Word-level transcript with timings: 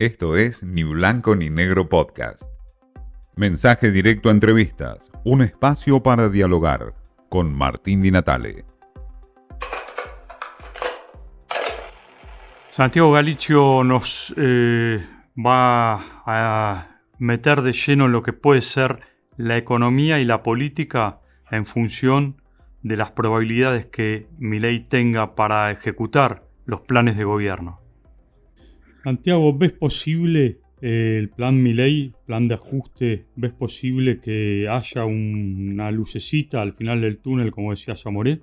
Esto 0.00 0.36
es 0.36 0.62
Ni 0.62 0.84
Blanco 0.84 1.34
ni 1.34 1.50
Negro 1.50 1.88
Podcast. 1.88 2.44
Mensaje 3.34 3.90
directo 3.90 4.28
a 4.28 4.32
entrevistas, 4.32 5.10
un 5.24 5.42
espacio 5.42 6.04
para 6.04 6.28
dialogar 6.28 6.94
con 7.28 7.52
Martín 7.52 8.00
Di 8.00 8.12
Natale. 8.12 8.64
Santiago 12.70 13.10
Galicio 13.10 13.82
nos 13.82 14.32
eh, 14.36 15.04
va 15.36 15.94
a 16.24 17.00
meter 17.18 17.62
de 17.62 17.72
lleno 17.72 18.06
en 18.06 18.12
lo 18.12 18.22
que 18.22 18.32
puede 18.32 18.60
ser 18.60 19.00
la 19.36 19.56
economía 19.56 20.20
y 20.20 20.24
la 20.24 20.44
política 20.44 21.18
en 21.50 21.66
función 21.66 22.40
de 22.84 22.96
las 22.96 23.10
probabilidades 23.10 23.86
que 23.86 24.28
mi 24.38 24.60
ley 24.60 24.78
tenga 24.78 25.34
para 25.34 25.72
ejecutar 25.72 26.44
los 26.66 26.82
planes 26.82 27.16
de 27.16 27.24
gobierno. 27.24 27.87
Santiago, 29.02 29.56
¿ves 29.56 29.72
posible 29.72 30.58
eh, 30.80 31.16
el 31.18 31.30
plan 31.30 31.62
Milei, 31.62 32.12
plan 32.26 32.48
de 32.48 32.54
ajuste, 32.54 33.26
ves 33.36 33.52
posible 33.52 34.20
que 34.20 34.68
haya 34.68 35.04
una 35.04 35.90
lucecita 35.90 36.62
al 36.62 36.72
final 36.72 37.00
del 37.00 37.20
túnel, 37.20 37.50
como 37.50 37.70
decía 37.70 37.96
Zamoré? 37.96 38.40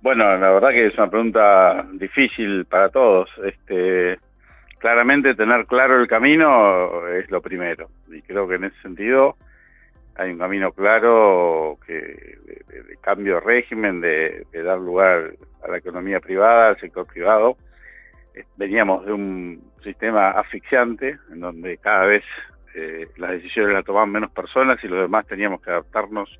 Bueno, 0.00 0.24
la 0.36 0.50
verdad 0.50 0.70
que 0.70 0.86
es 0.86 0.94
una 0.94 1.08
pregunta 1.08 1.86
difícil 1.92 2.64
para 2.64 2.88
todos. 2.88 3.30
Este, 3.44 4.18
claramente 4.78 5.34
tener 5.34 5.64
claro 5.66 6.00
el 6.00 6.08
camino 6.08 7.06
es 7.08 7.30
lo 7.30 7.40
primero. 7.40 7.88
Y 8.10 8.20
creo 8.22 8.48
que 8.48 8.56
en 8.56 8.64
ese 8.64 8.82
sentido 8.82 9.36
hay 10.16 10.32
un 10.32 10.38
camino 10.38 10.72
claro 10.72 11.78
que 11.86 11.94
de, 11.94 12.96
cambio 13.00 13.36
de 13.36 13.40
régimen, 13.40 14.00
de, 14.00 14.44
dar 14.52 14.78
lugar 14.78 15.34
a 15.64 15.70
la 15.70 15.78
economía 15.78 16.20
privada, 16.20 16.70
al 16.70 16.80
sector 16.80 17.06
privado 17.06 17.56
veníamos 18.56 19.04
de 19.06 19.12
un 19.12 19.72
sistema 19.82 20.30
asfixiante, 20.30 21.18
en 21.30 21.40
donde 21.40 21.78
cada 21.78 22.06
vez 22.06 22.24
eh, 22.74 23.08
las 23.16 23.32
decisiones 23.32 23.74
las 23.74 23.84
tomaban 23.84 24.10
menos 24.10 24.30
personas 24.30 24.82
y 24.82 24.88
los 24.88 25.00
demás 25.00 25.26
teníamos 25.26 25.60
que 25.60 25.70
adaptarnos 25.70 26.38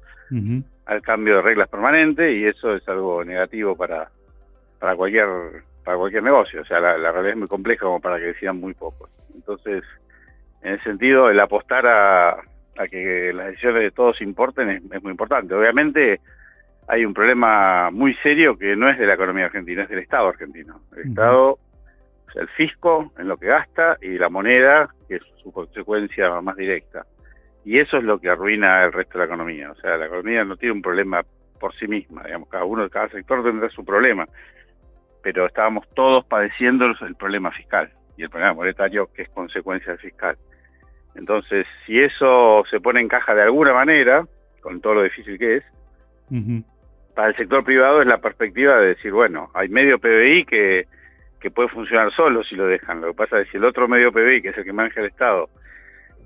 al 0.87 1.03
cambio 1.03 1.37
de 1.37 1.43
reglas 1.43 1.69
permanente 1.69 2.33
y 2.33 2.47
eso 2.47 2.75
es 2.75 2.89
algo 2.89 3.23
negativo 3.23 3.77
para, 3.77 4.09
para 4.79 4.97
cualquier 4.97 5.29
para 5.85 5.99
cualquier 5.99 6.23
negocio. 6.23 6.63
O 6.63 6.65
sea, 6.65 6.81
la, 6.81 6.97
realidad 6.97 7.33
es 7.33 7.37
muy 7.37 7.49
compleja 7.49 7.85
como 7.85 8.01
para 8.01 8.19
que 8.19 8.27
decidan 8.27 8.59
muy 8.59 8.73
pocos. 8.73 9.11
Entonces, 9.35 9.83
en 10.63 10.75
ese 10.75 10.85
sentido, 10.85 11.29
el 11.29 11.39
apostar 11.41 11.87
a, 11.87 12.31
a 12.31 12.89
que 12.89 13.33
las 13.35 13.49
decisiones 13.49 13.83
de 13.83 13.91
todos 13.91 14.23
importen 14.23 14.71
es 14.71 15.03
muy 15.03 15.11
importante. 15.11 15.55
Obviamente, 15.55 16.21
hay 16.89 17.05
un 17.05 17.15
problema 17.15 17.91
muy 17.91 18.15
serio 18.23 18.57
que 18.57 18.77
no 18.77 18.89
es 18.89 18.99
de 18.99 19.07
la 19.07 19.15
economía 19.15 19.47
argentina, 19.47 19.83
es 19.83 19.89
del 19.89 19.99
Estado 19.99 20.29
argentino. 20.29 20.81
El 20.97 21.09
Estado 21.11 21.59
el 22.35 22.49
fisco 22.49 23.13
en 23.19 23.29
lo 23.29 23.37
que 23.37 23.47
gasta 23.47 23.99
y 24.01 24.19
la 24.19 24.29
moneda, 24.29 24.89
que 25.09 25.17
es 25.17 25.23
su 25.43 25.53
consecuencia 25.53 26.41
más 26.41 26.57
directa. 26.57 27.05
Y 27.65 27.79
eso 27.79 27.99
es 27.99 28.05
lo 28.05 28.19
que 28.19 28.29
arruina 28.29 28.85
el 28.85 28.93
resto 28.93 29.15
de 29.15 29.19
la 29.21 29.25
economía. 29.27 29.71
O 29.71 29.75
sea, 29.77 29.97
la 29.97 30.07
economía 30.07 30.45
no 30.45 30.57
tiene 30.57 30.75
un 30.75 30.83
problema 30.83 31.23
por 31.61 31.75
sí 31.77 31.87
misma, 31.87 32.25
digamos, 32.25 32.49
cada 32.49 32.65
uno, 32.65 32.89
cada 32.91 33.09
sector 33.09 33.45
tendrá 33.45 33.69
su 33.71 33.85
problema. 33.85 34.27
Pero 35.23 35.47
estábamos 35.47 35.89
todos 35.95 36.25
padeciendo 36.25 36.87
el 36.87 37.15
problema 37.15 37.53
fiscal 37.53 37.91
y 38.17 38.25
el 38.25 38.31
problema 38.31 38.55
monetario 38.55 39.09
que 39.15 39.23
es 39.23 39.29
consecuencia 39.29 39.93
del 39.93 40.01
fiscal. 40.01 40.37
Entonces, 41.15 41.67
si 41.87 42.01
eso 42.01 42.65
se 42.71 42.81
pone 42.81 43.01
en 43.01 43.09
caja 43.09 43.35
de 43.35 43.43
alguna 43.43 43.73
manera, 43.73 44.27
con 44.61 44.81
todo 44.81 44.95
lo 44.95 45.03
difícil 45.03 45.39
que 45.39 45.57
es, 45.57 45.65
para 47.15 47.29
el 47.29 47.37
sector 47.37 47.63
privado 47.63 48.01
es 48.01 48.09
la 48.09 48.19
perspectiva 48.19 48.79
de 48.79 48.89
decir, 48.89 49.13
bueno, 49.13 49.51
hay 49.55 49.69
medio 49.69 49.99
PBI 49.99 50.45
que 50.47 50.87
que 51.43 51.51
puede 51.51 51.69
funcionar 51.69 52.13
solo 52.13 52.45
si 52.45 52.55
lo 52.55 52.67
dejan. 52.67 53.01
Lo 53.01 53.09
que 53.09 53.15
pasa 53.15 53.41
es 53.41 53.47
que 53.47 53.53
si 53.53 53.57
el 53.59 53.65
otro 53.65 53.89
medio 53.89 54.13
PBI, 54.13 54.41
que 54.41 54.49
es 54.51 54.59
el 54.59 54.65
que 54.65 54.73
maneja 54.73 55.01
el 55.01 55.09
Estado, 55.09 55.51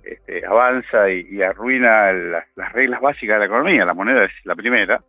este, 0.04 0.44
avanza 0.46 1.10
y, 1.10 1.42
arruina 1.42 2.12
las 2.12 2.72
reglas 2.72 3.00
básicas 3.00 3.36
de 3.36 3.38
la 3.40 3.46
economía, 3.46 3.84
la 3.84 3.94
moneda 3.94 4.24
es 4.24 4.32
la 4.44 4.54
primera, 4.54 5.00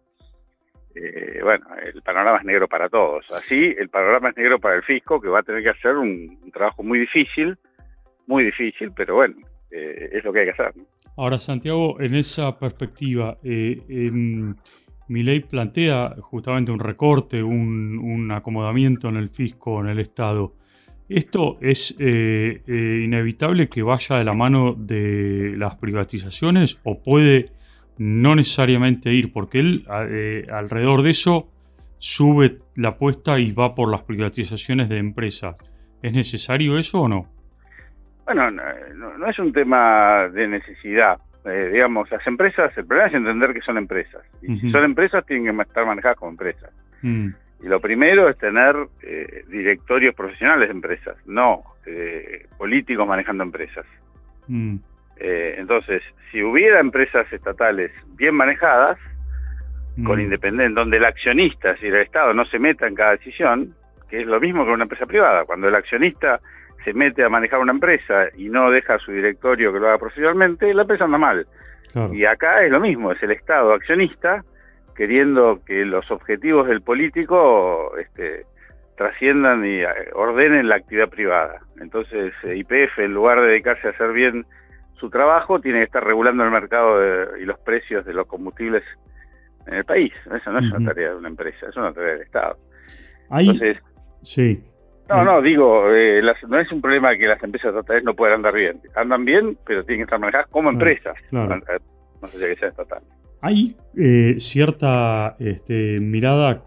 eh, 0.96 1.40
bueno, 1.44 1.68
el 1.84 2.02
panorama 2.02 2.38
es 2.40 2.46
negro 2.46 2.68
para 2.68 2.90
todos. 2.90 3.30
Así, 3.32 3.76
el 3.78 3.90
panorama 3.90 4.30
es 4.30 4.38
negro 4.38 4.60
para 4.60 4.76
el 4.76 4.84
fisco, 4.84 5.22
que 5.22 5.28
va 5.28 5.40
a 5.40 5.44
tener 5.44 5.62
que 5.62 5.70
hacer 5.70 5.96
un, 5.96 6.40
trabajo 6.52 6.82
muy 6.82 7.00
difícil, 7.00 7.58
muy 8.26 8.46
difícil, 8.46 8.92
pero 8.96 9.16
bueno, 9.16 9.36
eh, 9.70 10.10
es 10.14 10.24
lo 10.24 10.34
que 10.34 10.40
hay 10.40 10.46
que 10.46 10.52
hacer. 10.54 10.74
Ahora, 11.18 11.38
Santiago, 11.38 12.00
en 12.00 12.16
esa 12.16 12.58
perspectiva, 12.58 13.38
eh, 13.44 13.82
mi 15.08 15.24
ley 15.24 15.40
plantea 15.40 16.16
justamente 16.22 16.72
un 16.72 16.80
recorte, 16.80 17.42
un, 17.42 18.30
acomodamiento 18.32 19.10
en 19.10 19.18
el 19.18 19.30
fisco, 19.30 19.82
en 19.82 19.88
el 19.88 20.00
Estado. 20.00 20.54
¿Esto 21.08 21.58
es 21.62 21.96
eh, 22.00 22.62
eh, 22.68 23.02
inevitable 23.04 23.70
que 23.70 23.82
vaya 23.82 24.18
de 24.18 24.26
la 24.26 24.34
mano 24.34 24.74
de 24.74 25.54
las 25.58 25.76
privatizaciones 25.76 26.80
o 26.84 27.02
puede 27.02 27.52
no 27.98 28.36
necesariamente 28.36 29.14
ir? 29.14 29.32
Porque 29.32 29.60
él 29.60 29.86
eh, 30.10 30.46
alrededor 30.52 31.04
de 31.04 31.12
eso 31.12 31.50
sube 32.00 32.60
la 32.76 32.90
apuesta 32.90 33.40
y 33.40 33.54
va 33.54 33.74
por 33.74 33.90
las 33.90 34.02
privatizaciones 34.02 34.90
de 34.90 34.98
empresas. 34.98 35.56
¿Es 36.02 36.12
necesario 36.12 36.78
eso 36.78 37.02
o 37.02 37.08
no? 37.08 37.28
Bueno, 38.26 38.52
no 38.52 39.30
es 39.30 39.40
un 39.40 39.54
tema 39.54 40.28
de 40.28 40.50
necesidad. 40.50 41.18
Eh, 41.48 41.70
digamos, 41.72 42.10
las 42.12 42.26
empresas, 42.28 42.78
el 42.78 42.86
problema 42.86 43.10
es 43.10 43.16
entender 43.16 43.54
que 43.54 43.62
son 43.62 43.78
empresas. 43.78 44.22
Y 44.42 44.60
si 44.60 44.72
son 44.72 44.84
empresas, 44.84 45.26
tienen 45.26 45.56
que 45.56 45.62
estar 45.62 45.86
manejadas 45.86 46.18
como 46.18 46.32
empresas. 46.32 46.72
Mm. 47.02 47.30
Y 47.64 47.68
lo 47.68 47.80
primero 47.80 48.30
es 48.30 48.38
tener 48.38 48.76
eh, 49.02 49.46
directorios 49.48 50.14
profesionales 50.14 50.68
de 50.68 50.74
empresas, 50.74 51.16
no 51.26 51.64
eh, 51.86 52.46
políticos 52.58 53.08
manejando 53.08 53.44
empresas. 53.44 53.86
Mm. 54.48 54.78
entonces, 55.20 56.02
si 56.32 56.42
hubiera 56.42 56.80
empresas 56.80 57.32
estatales 57.34 57.92
bien 58.16 58.36
manejadas, 58.36 58.98
con 60.06 60.20
mm. 60.20 60.22
independencia, 60.22 60.76
donde 60.76 60.98
el 60.98 61.06
accionista, 61.06 61.76
si 61.78 61.88
el 61.88 61.96
Estado 61.96 62.34
no 62.34 62.46
se 62.46 62.60
meta 62.60 62.88
en 62.88 62.96
cada 62.96 63.12
decisión, 63.12 63.74
que 64.10 64.22
es 64.22 64.28
lo 64.28 64.40
mismo 64.40 64.64
que 64.64 64.72
una 64.72 64.84
empresa 64.84 65.06
privada, 65.06 65.46
cuando 65.46 65.68
el 65.68 65.76
accionista 65.76 66.40
se 66.88 66.94
mete 66.94 67.22
a 67.22 67.28
manejar 67.28 67.60
una 67.60 67.74
empresa 67.74 68.30
y 68.38 68.48
no 68.48 68.72
deja 68.72 68.96
a 68.96 69.00
su 69.00 69.12
directorio 69.12 69.74
que 69.74 69.80
lo 69.80 69.90
haga 69.90 69.98
profesionalmente, 69.98 70.74
la 70.74 70.84
empresa 70.84 71.04
anda 71.04 71.18
mal. 71.18 71.46
Y 72.14 72.24
acá 72.24 72.64
es 72.64 72.72
lo 72.72 72.80
mismo, 72.80 73.12
es 73.12 73.22
el 73.24 73.32
Estado 73.32 73.74
accionista 73.74 74.42
queriendo 74.96 75.60
que 75.66 75.84
los 75.84 76.10
objetivos 76.12 76.68
del 76.68 76.82
político 76.82 77.92
este, 77.98 78.46
trasciendan 78.96 79.66
y 79.66 79.82
eh, 79.82 79.88
ordenen 80.14 80.70
la 80.70 80.78
actividad 80.78 81.10
privada. 81.10 81.60
Entonces, 81.82 82.34
eh, 82.44 82.56
IPF, 82.56 83.00
en 83.00 83.14
lugar 83.14 83.42
de 83.42 83.48
dedicarse 83.48 83.88
a 83.88 83.92
hacer 83.92 84.14
bien 84.14 84.46
su 84.94 85.10
trabajo, 85.10 85.60
tiene 85.60 85.80
que 85.80 85.86
estar 85.86 86.06
regulando 86.06 86.46
el 86.46 86.52
mercado 86.52 87.36
y 87.38 87.44
los 87.44 87.60
precios 87.60 88.06
de 88.06 88.14
los 88.14 88.28
combustibles 88.28 88.84
en 89.66 89.74
el 89.74 89.84
país. 89.84 90.14
Eso 90.34 90.52
no 90.54 90.60
es 90.60 90.72
una 90.72 90.88
tarea 90.88 91.10
de 91.10 91.16
una 91.18 91.28
empresa, 91.28 91.68
es 91.70 91.76
una 91.76 91.92
tarea 91.92 92.14
del 92.14 92.22
Estado. 92.22 92.58
Entonces, 93.30 93.78
sí. 94.22 94.64
No, 95.10 95.24
no, 95.24 95.42
digo, 95.42 95.94
eh, 95.94 96.22
no 96.48 96.60
es 96.60 96.72
un 96.72 96.82
problema 96.82 97.16
que 97.16 97.28
las 97.28 97.42
empresas 97.42 97.70
estatales 97.70 98.04
no 98.04 98.14
puedan 98.14 98.36
andar 98.36 98.54
bien. 98.54 98.82
Andan 98.96 99.24
bien, 99.24 99.58
pero 99.66 99.84
tienen 99.84 100.02
que 100.02 100.04
estar 100.04 100.20
manejadas 100.20 100.48
como 100.48 100.70
empresas, 100.70 101.16
no 101.32 101.48
sé 102.28 102.50
que 102.50 102.56
sean 102.56 102.72
estatales. 102.72 103.08
Hay 103.42 103.78
eh, 103.96 104.36
cierta 104.40 105.36
este, 105.40 106.00
mirada 106.00 106.64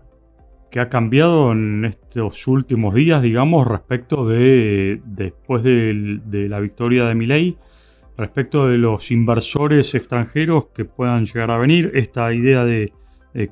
que 0.71 0.81
ha 0.81 0.89
cambiado 0.89 1.53
en 1.53 1.85
estos 1.85 2.47
últimos 2.47 2.95
días, 2.95 3.21
digamos, 3.21 3.67
respecto 3.67 4.27
de 4.27 5.01
después 5.05 5.63
de, 5.65 6.49
la 6.49 6.61
victoria 6.61 7.05
de 7.07 7.15
Milei, 7.15 7.59
respecto 8.17 8.69
de 8.69 8.79
los 8.79 9.11
inversores 9.11 9.95
extranjeros 9.95 10.67
que 10.69 10.85
puedan 10.85 11.27
llegar 11.27 11.51
a 11.51 11.59
venir, 11.59 11.91
esta 11.95 12.33
idea 12.33 12.65
de 12.65 12.93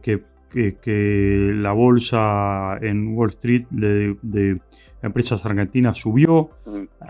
que 0.00 0.22
que, 0.48 1.52
la 1.54 1.72
bolsa 1.72 2.78
en 2.80 3.16
Wall 3.16 3.30
Street 3.30 3.66
de, 3.70 4.58
empresas 5.02 5.44
argentinas 5.46 5.98
subió. 5.98 6.50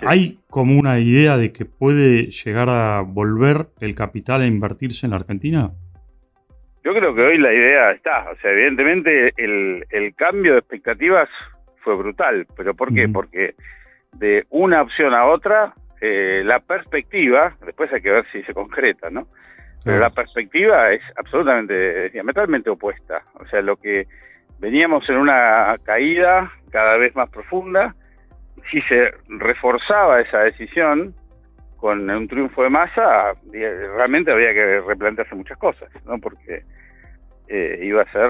¿Hay 0.03 0.39
como 0.51 0.79
una 0.79 0.99
idea 0.99 1.37
de 1.37 1.53
que 1.53 1.65
puede 1.65 2.27
llegar 2.27 2.69
a 2.69 3.01
volver 3.01 3.69
el 3.81 3.95
capital 3.95 4.43
a 4.43 4.47
invertirse 4.47 5.07
en 5.07 5.11
la 5.11 5.17
Argentina? 5.17 5.71
Yo 6.85 6.95
creo 6.95 7.15
que 7.15 7.23
hoy 7.23 7.39
la 7.39 7.53
idea 7.53 7.93
está. 7.93 8.31
O 8.31 8.37
sea, 8.37 8.53
evidentemente 8.53 9.33
el, 9.37 10.15
cambio 10.17 10.53
de 10.53 10.59
expectativas 10.59 11.29
fue 11.83 11.97
brutal. 11.97 12.47
¿Pero 12.57 12.75
por 12.75 12.95
qué? 12.95 13.09
Porque 13.09 13.55
de 14.13 14.47
una 14.51 14.83
opción 14.83 15.15
a 15.15 15.27
otra, 15.27 15.75
eh, 16.01 16.43
la 16.45 16.61
perspectiva, 16.61 17.57
después 17.65 17.93
hay 17.93 18.01
que 18.01 18.11
ver 18.11 18.27
si 18.33 18.43
se 18.43 18.55
concreta, 18.55 19.11
¿no? 19.11 19.29
Pero 19.85 20.01
la 20.01 20.11
perspectiva 20.11 20.93
es 20.93 21.01
absolutamente, 21.17 22.11
diametralmente 22.11 22.69
opuesta. 22.69 23.23
O 23.35 23.47
sea, 23.47 23.63
lo 23.63 23.77
que 23.77 24.07
veníamos 24.59 25.09
en 25.09 25.17
una 25.17 25.77
caída 25.85 26.53
cada 26.71 26.97
vez 26.97 27.15
más 27.17 27.31
profunda, 27.31 27.95
si 28.71 28.83
se 28.83 29.13
reforzaba 29.29 30.21
esa 30.21 30.41
decisión 30.41 31.15
con 31.77 32.11
un 32.11 32.29
triunfo 32.29 32.65
de 32.65 32.71
masa, 32.71 33.35
realmente 33.53 34.33
había 34.33 34.53
que 34.53 34.81
replantearse 34.81 35.35
muchas 35.35 35.57
cosas, 35.59 35.89
¿no? 36.05 36.19
Porque 36.19 36.65
eh, 37.47 37.81
iba 37.83 38.03
a 38.03 38.13
ser 38.13 38.29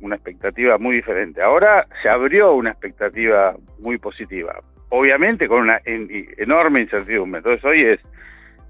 una 0.00 0.16
expectativa 0.16 0.76
muy 0.76 0.96
diferente. 0.96 1.40
Ahora 1.40 1.86
se 2.02 2.08
abrió 2.08 2.52
una 2.52 2.70
expectativa 2.70 3.54
muy 3.78 3.98
positiva. 3.98 4.60
obviamente 4.90 5.48
con 5.48 5.62
una 5.62 5.80
enorme 5.86 6.82
incertidumbre. 6.82 7.38
Entonces 7.38 7.64
hoy 7.64 7.82
es 7.82 8.00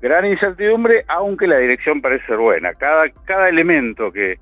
gran 0.03 0.27
incertidumbre, 0.27 1.05
aunque 1.09 1.47
la 1.47 1.59
dirección 1.59 2.03
parece 2.03 2.27
ser 2.27 2.37
buena. 2.37 2.75
Cada, 2.75 3.09
cada 3.25 3.49
elemento 3.49 4.13
que 4.13 4.39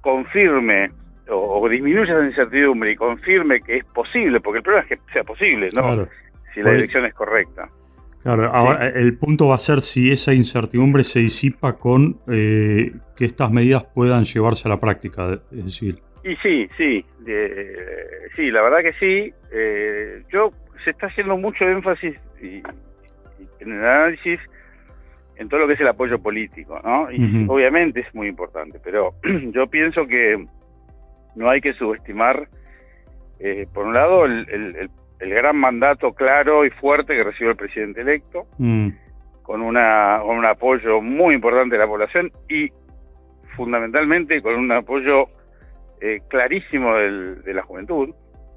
confirme 0.00 0.90
o, 1.28 1.68
disminuya 1.68 2.14
esa 2.14 2.24
incertidumbre 2.24 2.92
y 2.92 2.96
confirme 2.96 3.60
que 3.60 3.78
es 3.78 3.84
posible, 3.84 4.40
porque 4.40 4.58
el 4.58 4.62
problema 4.62 4.86
es 4.88 4.98
que 4.98 5.12
sea 5.12 5.24
posible, 5.24 5.68
¿no? 5.74 6.06
Si 6.54 6.62
la 6.62 6.72
dirección 6.72 7.04
es 7.04 7.14
correcta. 7.14 7.68
Claro, 8.22 8.50
ahora 8.52 8.88
el 8.88 9.18
punto 9.18 9.48
va 9.48 9.56
a 9.56 9.58
ser 9.58 9.80
si 9.80 10.12
esa 10.12 10.32
incertidumbre 10.32 11.02
se 11.02 11.18
disipa 11.18 11.72
con 11.72 12.20
eh, 12.28 12.92
que 13.16 13.24
estas 13.24 13.50
medidas 13.50 13.84
puedan 13.84 14.24
llevarse 14.24 14.68
a 14.68 14.70
la 14.70 14.78
práctica, 14.78 15.40
es 15.50 15.64
decir. 15.64 15.98
Y 16.22 16.36
sí, 16.36 16.68
sí, 16.76 17.04
sí, 18.36 18.50
la 18.52 18.62
verdad 18.62 18.78
que 18.82 18.92
sí. 18.92 19.34
Eh, 19.52 20.22
yo 20.32 20.52
se 20.84 20.90
está 20.90 21.08
haciendo 21.08 21.36
mucho 21.36 21.64
énfasis 21.64 22.14
y, 22.40 22.62
en 23.58 23.72
el 23.72 23.84
análisis 23.84 24.38
en 25.36 25.48
todo 25.48 25.60
lo 25.60 25.66
que 25.66 25.74
es 25.74 25.80
el 25.80 25.88
apoyo 25.88 26.18
político, 26.20 26.80
¿no? 26.84 27.10
Y 27.10 27.46
obviamente 27.48 28.00
es 28.00 28.14
muy 28.14 28.28
importante, 28.28 28.78
pero 28.82 29.14
yo 29.52 29.66
pienso 29.66 30.06
que 30.06 30.46
no 31.34 31.48
hay 31.48 31.60
que 31.60 31.72
subestimar, 31.74 32.48
eh, 33.40 33.66
por 33.72 33.86
un 33.86 33.94
lado, 33.94 34.24
el, 34.24 34.90
gran 35.18 35.56
mandato 35.56 36.12
claro 36.14 36.66
y 36.66 36.70
fuerte 36.70 37.14
que 37.14 37.22
recibió 37.22 37.50
el 37.50 37.56
presidente 37.56 38.00
electo, 38.00 38.46
mm. 38.58 38.88
con, 39.42 39.62
una, 39.62 40.18
con 40.20 40.36
un 40.36 40.44
apoyo 40.44 41.00
muy 41.00 41.36
importante 41.36 41.76
de 41.76 41.78
la 41.78 41.86
población 41.86 42.32
y 42.48 42.70
fundamentalmente 43.56 44.42
con 44.42 44.56
un 44.56 44.72
apoyo 44.72 45.26
eh, 46.00 46.20
clarísimo 46.28 46.96
de 46.96 47.54
la 47.54 47.62
juventud. 47.62 48.12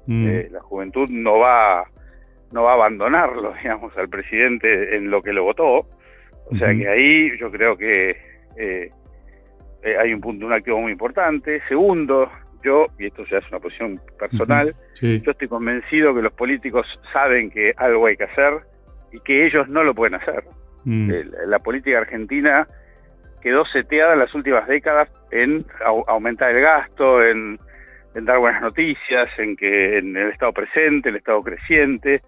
Mm. 0.06 0.26
Eh, 0.28 0.48
la 0.50 0.60
juventud 0.60 1.08
no 1.08 1.38
va 1.38 1.84
no 2.52 2.64
va 2.64 2.72
a 2.72 2.74
abandonarlo, 2.74 3.54
digamos, 3.62 3.96
al 3.96 4.08
presidente 4.08 4.96
en 4.96 5.10
lo 5.10 5.22
que 5.22 5.32
lo 5.32 5.44
votó. 5.44 5.86
O 6.50 6.56
sea 6.56 6.74
que 6.74 6.88
ahí 6.88 7.36
yo 7.38 7.50
creo 7.50 7.76
que 7.76 8.16
eh, 8.56 8.90
hay 9.98 10.12
un 10.12 10.20
punto, 10.20 10.46
un 10.46 10.52
activo 10.52 10.80
muy 10.80 10.92
importante. 10.92 11.60
Segundo, 11.68 12.30
yo, 12.62 12.86
y 12.98 13.06
esto 13.06 13.24
ya 13.30 13.38
es 13.38 13.48
una 13.48 13.60
posición 13.60 14.00
personal, 14.18 14.74
yo 15.00 15.30
estoy 15.30 15.48
convencido 15.48 16.14
que 16.14 16.22
los 16.22 16.32
políticos 16.32 16.86
saben 17.12 17.50
que 17.50 17.72
algo 17.76 18.06
hay 18.06 18.16
que 18.16 18.24
hacer 18.24 18.60
y 19.12 19.20
que 19.20 19.46
ellos 19.46 19.68
no 19.68 19.84
lo 19.84 19.94
pueden 19.94 20.14
hacer. 20.14 20.44
Mm. 20.88 21.10
la 21.46 21.58
política 21.58 21.98
argentina 21.98 22.68
quedó 23.42 23.64
seteada 23.64 24.12
en 24.12 24.20
las 24.20 24.32
últimas 24.36 24.68
décadas 24.68 25.08
en 25.32 25.64
aumentar 26.06 26.54
el 26.54 26.62
gasto, 26.62 27.24
en, 27.24 27.58
dar 28.14 28.38
buenas 28.38 28.62
noticias, 28.62 29.28
en 29.38 29.56
que 29.56 29.98
en 29.98 30.16
el 30.16 30.30
estado 30.30 30.52
presente, 30.52 31.08
el 31.08 31.16
estado 31.16 31.42
creciente, 31.42 32.22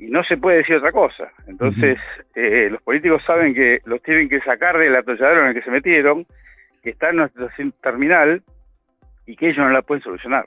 y 0.00 0.06
no 0.06 0.24
se 0.24 0.38
puede 0.38 0.58
decir 0.58 0.76
otra 0.76 0.92
cosa. 0.92 1.30
Entonces, 1.46 1.98
eh, 2.34 2.68
los 2.70 2.80
políticos 2.80 3.22
saben 3.26 3.54
que 3.54 3.80
los 3.84 4.02
tienen 4.02 4.30
que 4.30 4.40
sacar 4.40 4.78
del 4.78 4.96
atolladero 4.96 5.42
en 5.42 5.48
el 5.48 5.54
que 5.54 5.60
se 5.60 5.70
metieron, 5.70 6.26
que 6.82 6.90
está 6.90 7.10
en 7.10 7.16
nuestra 7.16 7.42
situación 7.42 7.74
terminal 7.82 8.42
y 9.26 9.36
que 9.36 9.50
ellos 9.50 9.58
no 9.58 9.68
la 9.68 9.82
pueden 9.82 10.02
solucionar. 10.02 10.46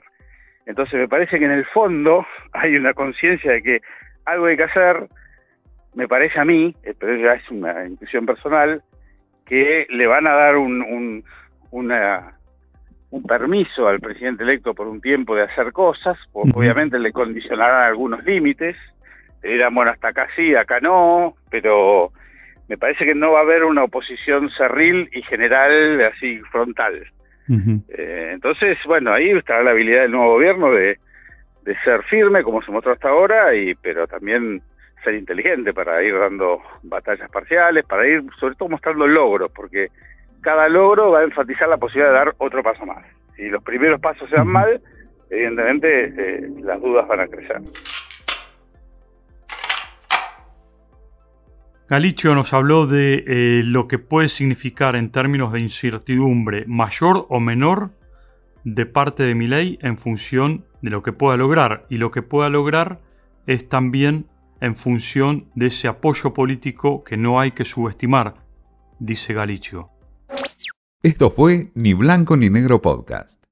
Entonces, 0.66 0.94
me 0.94 1.06
parece 1.06 1.38
que 1.38 1.44
en 1.44 1.52
el 1.52 1.64
fondo 1.66 2.26
hay 2.52 2.74
una 2.74 2.94
conciencia 2.94 3.52
de 3.52 3.62
que 3.62 3.80
algo 4.24 4.46
hay 4.46 4.56
que 4.56 4.64
hacer, 4.64 5.06
me 5.94 6.08
parece 6.08 6.40
a 6.40 6.44
mí, 6.44 6.74
pero 6.98 7.14
ya 7.14 7.34
es 7.34 7.48
una 7.48 7.86
intuición 7.86 8.26
personal, 8.26 8.82
que 9.46 9.86
le 9.88 10.06
van 10.08 10.26
a 10.26 10.32
dar 10.32 10.56
un, 10.56 10.82
un, 10.82 11.24
un 11.70 13.22
permiso 13.22 13.86
al 13.86 14.00
presidente 14.00 14.42
electo 14.42 14.74
por 14.74 14.88
un 14.88 15.00
tiempo 15.00 15.36
de 15.36 15.42
hacer 15.42 15.72
cosas, 15.72 16.18
obviamente 16.32 16.98
le 16.98 17.12
condicionarán 17.12 17.84
algunos 17.84 18.24
límites, 18.24 18.74
dirán, 19.48 19.74
bueno, 19.74 19.90
hasta 19.90 20.08
acá 20.08 20.28
sí, 20.36 20.54
acá 20.54 20.80
no, 20.80 21.34
pero 21.50 22.12
me 22.68 22.78
parece 22.78 23.04
que 23.04 23.14
no 23.14 23.32
va 23.32 23.40
a 23.40 23.42
haber 23.42 23.64
una 23.64 23.84
oposición 23.84 24.50
cerril 24.50 25.08
y 25.12 25.22
general 25.22 26.00
así 26.02 26.38
frontal. 26.50 27.04
Eh, 27.48 28.30
entonces, 28.32 28.78
bueno, 28.86 29.12
ahí 29.12 29.30
estará 29.30 29.62
la 29.62 29.72
habilidad 29.72 30.02
del 30.02 30.12
nuevo 30.12 30.32
gobierno 30.32 30.70
de, 30.70 30.98
de 31.62 31.76
ser 31.84 32.02
firme, 32.04 32.42
como 32.42 32.62
se 32.62 32.70
mostró 32.70 32.92
hasta 32.92 33.10
ahora, 33.10 33.54
y 33.54 33.74
pero 33.74 34.06
también 34.06 34.62
ser 35.02 35.14
inteligente 35.14 35.74
para 35.74 36.02
ir 36.02 36.18
dando 36.18 36.62
batallas 36.82 37.30
parciales, 37.30 37.84
para 37.84 38.06
ir 38.06 38.22
sobre 38.40 38.54
todo 38.54 38.70
mostrando 38.70 39.06
logros, 39.06 39.50
porque 39.52 39.88
cada 40.40 40.68
logro 40.68 41.10
va 41.10 41.20
a 41.20 41.24
enfatizar 41.24 41.68
la 41.68 41.76
posibilidad 41.76 42.12
de 42.12 42.18
dar 42.18 42.34
otro 42.38 42.62
paso 42.62 42.86
más. 42.86 43.04
Si 43.36 43.48
los 43.48 43.62
primeros 43.62 44.00
pasos 44.00 44.28
se 44.30 44.36
dan 44.36 44.48
mal, 44.48 44.80
evidentemente 45.28 46.14
eh, 46.16 46.48
las 46.62 46.80
dudas 46.80 47.06
van 47.06 47.20
a 47.20 47.28
crecer. 47.28 47.60
Galicio 51.86 52.34
nos 52.34 52.54
habló 52.54 52.86
de 52.86 53.24
eh, 53.26 53.62
lo 53.62 53.88
que 53.88 53.98
puede 53.98 54.30
significar 54.30 54.96
en 54.96 55.10
términos 55.10 55.52
de 55.52 55.60
incertidumbre 55.60 56.64
mayor 56.66 57.26
o 57.28 57.40
menor 57.40 57.90
de 58.64 58.86
parte 58.86 59.24
de 59.24 59.34
mi 59.34 59.46
ley 59.46 59.78
en 59.82 59.98
función 59.98 60.64
de 60.80 60.90
lo 60.90 61.02
que 61.02 61.12
pueda 61.12 61.36
lograr. 61.36 61.86
Y 61.90 61.98
lo 61.98 62.10
que 62.10 62.22
pueda 62.22 62.48
lograr 62.48 63.02
es 63.46 63.68
también 63.68 64.26
en 64.62 64.76
función 64.76 65.50
de 65.54 65.66
ese 65.66 65.86
apoyo 65.86 66.32
político 66.32 67.04
que 67.04 67.18
no 67.18 67.38
hay 67.38 67.52
que 67.52 67.66
subestimar, 67.66 68.34
dice 68.98 69.34
Galicio. 69.34 69.90
Esto 71.02 71.30
fue 71.30 71.70
Ni 71.74 71.92
Blanco 71.92 72.38
ni 72.38 72.48
Negro 72.48 72.80
Podcast. 72.80 73.43